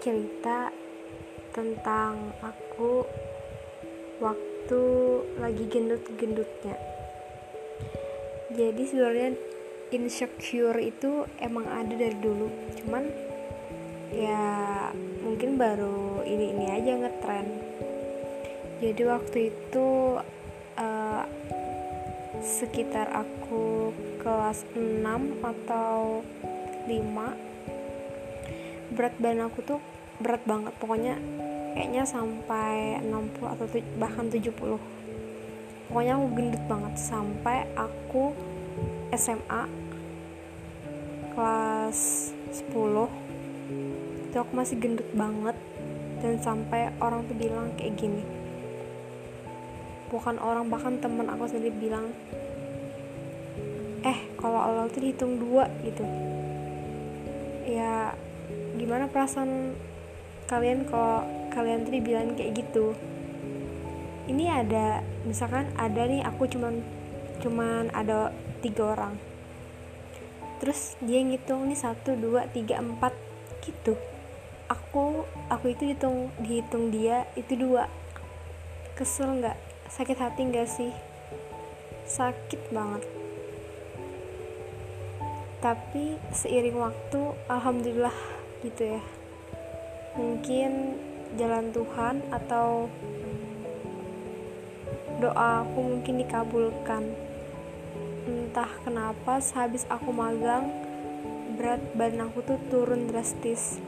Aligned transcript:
cerita 0.00 0.72
tentang 1.52 2.32
aku 2.40 3.04
waktu 4.16 4.82
lagi 5.36 5.64
gendut-gendutnya. 5.68 6.76
Jadi 8.50 8.82
sebenarnya 8.88 9.30
insecure 9.92 10.80
itu 10.80 11.28
emang 11.36 11.68
ada 11.68 11.92
dari 11.92 12.16
dulu. 12.16 12.48
Cuman 12.80 13.04
ya 14.10 14.90
mungkin 15.20 15.60
baru 15.60 16.24
ini 16.24 16.56
ini 16.56 16.66
aja 16.72 16.92
ngetren. 16.96 17.48
Jadi 18.80 19.02
waktu 19.04 19.38
itu 19.52 20.16
uh, 20.80 21.24
sekitar 22.40 23.12
aku 23.12 23.92
kelas 24.24 24.64
6 24.72 25.04
atau 25.44 26.24
5 26.88 27.49
berat 28.94 29.14
badan 29.18 29.48
aku 29.48 29.60
tuh 29.62 29.80
berat 30.18 30.42
banget. 30.44 30.74
Pokoknya 30.78 31.16
kayaknya 31.74 32.02
sampai 32.02 32.98
60 33.02 33.46
atau 33.46 33.66
bahkan 33.98 34.26
70 34.26 34.50
pokoknya 35.90 36.14
aku 36.18 36.26
gendut 36.38 36.64
banget 36.70 36.94
sampai 36.98 37.66
aku 37.74 38.30
SMA 39.10 39.62
kelas 41.34 42.30
10 42.70 42.70
itu 44.30 44.36
aku 44.38 44.52
masih 44.54 44.78
gendut 44.78 45.06
banget 45.14 45.58
dan 46.22 46.38
sampai 46.38 46.94
orang 47.02 47.26
tuh 47.26 47.34
bilang 47.34 47.74
kayak 47.74 47.98
gini. 47.98 48.22
Bukan 50.14 50.38
orang 50.38 50.70
bahkan 50.70 51.02
temen 51.02 51.26
aku 51.26 51.50
sendiri 51.50 51.74
bilang 51.74 52.14
eh 54.06 54.18
kalau 54.38 54.62
Allah 54.62 54.86
tuh 54.86 55.02
dihitung 55.02 55.42
dua 55.42 55.66
gitu. 55.82 56.06
Ya 57.66 58.14
gimana 58.78 59.10
perasaan 59.10 59.74
kalian 60.50 60.88
kalau 60.88 61.22
kalian 61.54 61.86
tuh 61.86 61.92
dibilang 61.94 62.34
kayak 62.34 62.62
gitu? 62.64 62.94
Ini 64.30 64.62
ada 64.62 65.02
misalkan 65.26 65.70
ada 65.74 66.06
nih 66.06 66.22
aku 66.22 66.46
cuman 66.46 66.80
cuman 67.42 67.90
ada 67.90 68.30
tiga 68.62 68.94
orang. 68.94 69.14
Terus 70.60 70.94
dia 71.00 71.24
ngitung 71.24 71.66
nih 71.66 71.78
satu 71.78 72.14
dua 72.14 72.46
tiga 72.52 72.78
empat 72.78 73.16
gitu. 73.64 73.96
Aku 74.70 75.26
aku 75.50 75.64
itu 75.72 75.90
hitung 75.90 76.30
dihitung 76.38 76.94
dia 76.94 77.26
itu 77.34 77.58
dua. 77.58 77.90
Kesel 78.94 79.40
nggak? 79.40 79.58
Sakit 79.90 80.18
hati 80.20 80.40
nggak 80.46 80.68
sih? 80.70 80.92
Sakit 82.06 82.70
banget. 82.70 83.02
Tapi 85.60 86.16
seiring 86.32 86.78
waktu 86.80 87.20
alhamdulillah 87.50 88.39
gitu 88.64 88.96
ya. 88.96 89.02
Mungkin 90.16 91.00
jalan 91.38 91.70
Tuhan 91.70 92.20
atau 92.34 92.90
doa 95.20 95.62
aku 95.62 95.78
mungkin 95.78 96.20
dikabulkan. 96.24 97.04
Entah 98.26 98.70
kenapa 98.82 99.38
sehabis 99.38 99.84
aku 99.88 100.10
magang 100.10 100.72
berat 101.60 101.80
badan 101.92 102.28
aku 102.28 102.40
tuh 102.44 102.58
turun 102.72 103.08
drastis. 103.08 103.78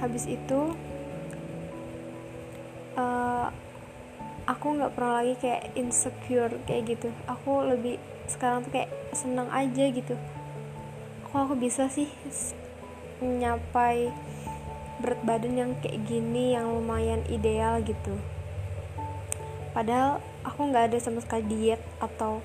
Habis 0.00 0.26
itu 0.26 0.74
uh, 2.96 3.48
aku 4.48 4.66
nggak 4.80 4.92
pernah 4.96 5.22
lagi 5.22 5.34
kayak 5.38 5.76
insecure 5.78 6.52
kayak 6.66 6.96
gitu. 6.96 7.08
Aku 7.28 7.62
lebih 7.62 8.00
sekarang 8.26 8.64
tuh 8.66 8.72
kayak 8.74 8.90
senang 9.12 9.52
aja 9.52 9.84
gitu. 9.92 10.16
Kok 11.28 11.38
aku 11.48 11.54
bisa 11.60 11.86
sih 11.92 12.08
nyapai 13.22 14.10
berat 14.98 15.22
badan 15.22 15.54
yang 15.58 15.72
kayak 15.78 16.02
gini 16.06 16.54
yang 16.54 16.70
lumayan 16.74 17.22
ideal 17.30 17.78
gitu. 17.82 18.18
Padahal 19.72 20.18
aku 20.42 20.68
nggak 20.68 20.92
ada 20.92 20.98
sama 20.98 21.22
sekali 21.22 21.46
diet 21.46 21.82
atau 22.02 22.42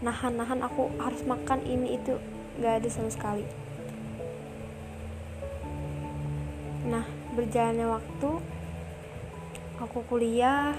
nahan-nahan 0.00 0.64
aku 0.64 0.88
harus 0.96 1.20
makan 1.28 1.60
ini 1.68 2.00
itu 2.00 2.16
nggak 2.58 2.84
ada 2.84 2.88
sama 2.88 3.12
sekali. 3.12 3.44
Nah 6.88 7.04
berjalannya 7.36 7.86
waktu 7.86 8.30
aku 9.80 9.98
kuliah 10.08 10.74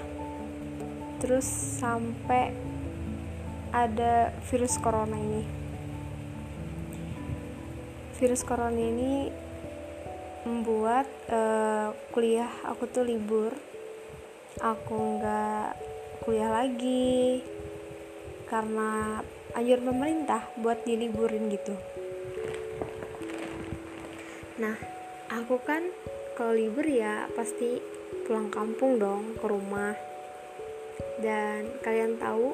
terus 1.22 1.46
sampai 1.78 2.54
ada 3.72 4.34
virus 4.50 4.76
corona 4.82 5.16
ini 5.16 5.61
virus 8.22 8.46
corona 8.46 8.78
ini 8.78 9.34
membuat 10.46 11.10
uh, 11.34 11.90
kuliah 12.14 12.54
aku 12.70 12.86
tuh 12.86 13.02
libur. 13.02 13.50
Aku 14.62 15.18
nggak 15.18 15.74
kuliah 16.22 16.54
lagi 16.54 17.42
karena 18.46 19.18
anjur 19.58 19.82
pemerintah 19.82 20.46
buat 20.62 20.86
diliburin 20.86 21.50
gitu. 21.50 21.74
Nah 24.62 24.78
aku 25.34 25.58
kan 25.66 25.82
kalau 26.38 26.54
libur 26.54 26.86
ya 26.86 27.26
pasti 27.34 27.82
pulang 28.30 28.54
kampung 28.54 29.02
dong 29.02 29.34
ke 29.42 29.50
rumah. 29.50 29.98
Dan 31.18 31.74
kalian 31.82 32.22
tahu 32.22 32.54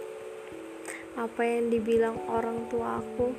apa 1.19 1.41
yang 1.44 1.67
dibilang 1.67 2.16
orang 2.31 2.72
tua 2.72 3.03
aku 3.03 3.35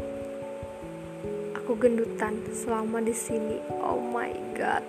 aku 1.69 1.85
gendutan 1.85 2.33
selama 2.49 2.97
di 3.05 3.13
sini. 3.13 3.61
Oh 3.85 4.01
my 4.01 4.33
god. 4.57 4.81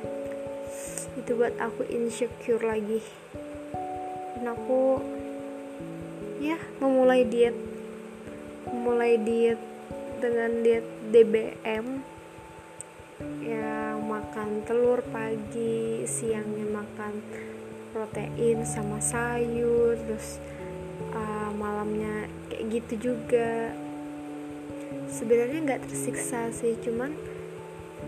Itu 1.19 1.35
buat 1.35 1.59
aku 1.59 1.83
insecure 1.91 2.63
lagi. 2.63 3.03
Dan 4.39 4.47
aku 4.47 5.03
ya 6.39 6.55
memulai 6.79 7.27
diet. 7.27 7.51
Memulai 8.71 9.19
diet 9.19 9.59
dengan 10.23 10.63
diet 10.63 10.87
DBM 11.11 11.99
ya 13.43 13.99
makan 13.99 14.63
telur 14.63 15.03
pagi 15.11 16.07
siangnya 16.07 16.63
makan 16.79 17.19
protein 17.91 18.63
sama 18.63 19.03
sayur 19.03 19.99
terus 19.99 20.39
uh, 21.11 21.51
malamnya 21.59 22.31
kayak 22.47 22.63
gitu 22.71 23.11
juga 23.11 23.75
sebenarnya 25.09 25.59
nggak 25.65 25.83
tersiksa 25.89 26.53
sih 26.53 26.77
cuman 26.81 27.13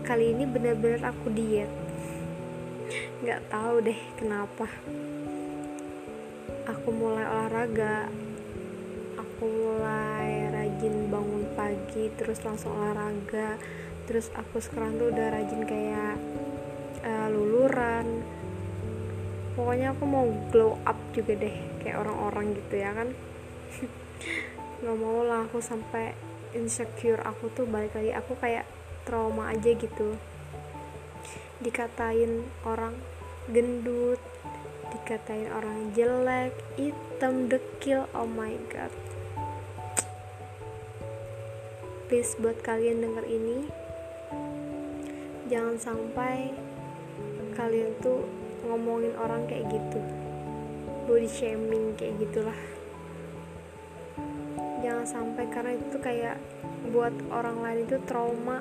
kali 0.02 0.34
ini 0.34 0.44
bener-bener 0.48 1.02
aku 1.02 1.30
diet. 1.30 1.70
Nggak 3.22 3.40
tahu 3.50 3.74
deh 3.86 4.00
kenapa. 4.18 4.66
Aku 6.66 6.88
mulai 6.94 7.26
olahraga 7.26 8.10
aku 9.42 9.50
mulai 9.50 10.54
rajin 10.54 11.10
bangun 11.10 11.50
pagi 11.58 12.14
terus 12.14 12.38
langsung 12.46 12.78
olahraga. 12.78 13.58
Terus 14.06 14.30
aku 14.38 14.62
sekarang 14.62 15.02
tuh 15.02 15.10
udah 15.10 15.34
rajin 15.34 15.66
kayak 15.66 16.14
uh, 17.02 17.26
luluran. 17.26 18.22
Pokoknya 19.58 19.98
aku 19.98 20.04
mau 20.06 20.30
glow 20.54 20.78
up 20.86 20.94
juga 21.10 21.34
deh 21.34 21.58
kayak 21.82 22.06
orang-orang 22.06 22.54
gitu 22.54 22.74
ya 22.86 22.90
kan. 22.94 23.08
Nggak 24.86 24.96
mau 25.02 25.26
lah 25.26 25.50
aku 25.50 25.58
sampai 25.58 26.14
insecure 26.52 27.20
aku 27.24 27.48
tuh 27.52 27.64
balik 27.68 27.96
lagi 27.96 28.12
aku 28.12 28.36
kayak 28.38 28.68
trauma 29.08 29.52
aja 29.52 29.72
gitu. 29.74 30.16
Dikatain 31.62 32.46
orang 32.64 32.96
gendut 33.50 34.22
dikatain 34.92 35.48
orang 35.48 35.90
jelek 35.96 36.52
hitam 36.76 37.48
dekil 37.48 38.04
oh 38.12 38.28
my 38.28 38.54
god. 38.68 38.92
Please 42.12 42.36
buat 42.36 42.60
kalian 42.60 43.00
denger 43.00 43.24
ini 43.24 43.72
jangan 45.48 45.76
sampai 45.80 46.52
kalian 47.56 47.92
tuh 48.04 48.24
ngomongin 48.68 49.16
orang 49.16 49.48
kayak 49.48 49.68
gitu. 49.72 50.00
Body 51.08 51.28
shaming 51.28 51.96
kayak 51.96 52.20
gitulah 52.20 52.56
jangan 54.82 55.06
sampai 55.06 55.46
karena 55.46 55.78
itu 55.78 55.96
kayak 56.02 56.36
buat 56.90 57.14
orang 57.30 57.62
lain 57.62 57.78
itu 57.86 57.96
trauma. 58.04 58.60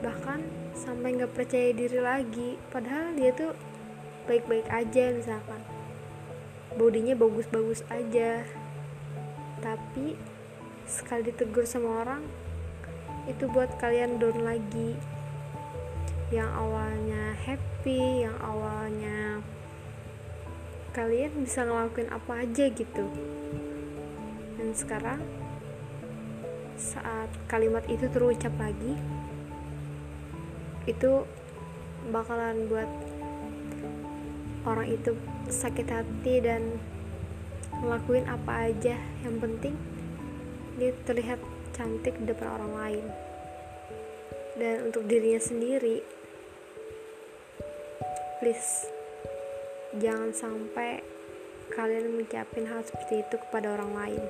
Bahkan 0.00 0.40
sampai 0.72 1.20
nggak 1.20 1.36
percaya 1.36 1.76
diri 1.76 2.00
lagi 2.00 2.56
padahal 2.72 3.12
dia 3.12 3.30
tuh 3.36 3.52
baik-baik 4.24 4.64
aja 4.72 5.12
misalkan. 5.12 5.60
Bodinya 6.74 7.12
bagus-bagus 7.12 7.84
aja. 7.92 8.48
Tapi 9.60 10.16
sekali 10.88 11.28
ditegur 11.28 11.68
sama 11.68 12.00
orang 12.00 12.24
itu 13.28 13.44
buat 13.52 13.76
kalian 13.76 14.16
down 14.16 14.40
lagi. 14.40 14.96
Yang 16.32 16.50
awalnya 16.56 17.36
happy 17.44 18.24
yang 18.24 18.38
awalnya 18.40 19.44
kalian 20.90 21.46
bisa 21.46 21.62
ngelakuin 21.62 22.10
apa 22.10 22.42
aja 22.42 22.66
gitu 22.66 23.06
sekarang 24.72 25.20
saat 26.80 27.28
kalimat 27.44 27.84
itu 27.92 28.08
terucap 28.08 28.52
lagi 28.56 28.96
itu 30.88 31.28
bakalan 32.08 32.66
buat 32.72 32.88
orang 34.64 34.88
itu 34.88 35.12
sakit 35.52 35.86
hati 35.86 36.40
dan 36.40 36.80
ngelakuin 37.84 38.24
apa 38.28 38.72
aja 38.72 38.96
yang 39.22 39.36
penting 39.40 39.76
dia 40.80 40.96
terlihat 41.04 41.40
cantik 41.76 42.16
di 42.16 42.32
depan 42.32 42.56
orang 42.56 42.72
lain. 42.76 43.06
Dan 44.56 44.92
untuk 44.92 45.08
dirinya 45.08 45.40
sendiri 45.40 46.04
please 48.40 48.88
jangan 50.00 50.32
sampai 50.32 51.04
kalian 51.76 52.12
mengucapin 52.12 52.64
hal 52.68 52.80
seperti 52.84 53.20
itu 53.20 53.36
kepada 53.36 53.72
orang 53.76 53.92
lain 53.92 54.22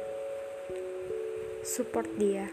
support 1.61 2.09
dia 2.17 2.49